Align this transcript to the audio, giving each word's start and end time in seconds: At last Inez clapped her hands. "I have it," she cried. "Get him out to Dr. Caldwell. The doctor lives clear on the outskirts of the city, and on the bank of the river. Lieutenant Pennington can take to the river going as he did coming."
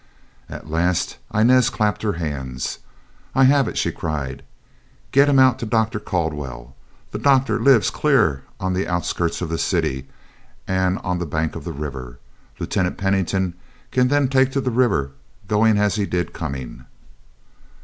At 0.49 0.67
last 0.67 1.19
Inez 1.31 1.69
clapped 1.69 2.01
her 2.01 2.13
hands. 2.13 2.79
"I 3.35 3.43
have 3.43 3.67
it," 3.67 3.77
she 3.77 3.91
cried. 3.91 4.41
"Get 5.11 5.29
him 5.29 5.37
out 5.37 5.59
to 5.59 5.67
Dr. 5.67 5.99
Caldwell. 5.99 6.75
The 7.11 7.19
doctor 7.19 7.59
lives 7.59 7.91
clear 7.91 8.41
on 8.59 8.73
the 8.73 8.87
outskirts 8.87 9.41
of 9.43 9.49
the 9.49 9.59
city, 9.59 10.07
and 10.67 10.97
on 11.03 11.19
the 11.19 11.27
bank 11.27 11.55
of 11.55 11.65
the 11.65 11.71
river. 11.71 12.17
Lieutenant 12.57 12.97
Pennington 12.97 13.53
can 13.91 14.27
take 14.27 14.51
to 14.53 14.59
the 14.59 14.71
river 14.71 15.11
going 15.47 15.77
as 15.77 15.93
he 15.97 16.07
did 16.07 16.33
coming." 16.33 16.85